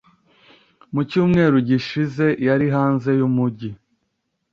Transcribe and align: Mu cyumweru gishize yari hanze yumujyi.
Mu 0.93 1.01
cyumweru 1.09 1.57
gishize 1.69 2.25
yari 2.47 2.67
hanze 2.75 3.09
yumujyi. 3.19 3.69